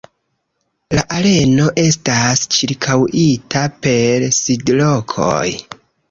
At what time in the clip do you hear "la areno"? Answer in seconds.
0.99-1.65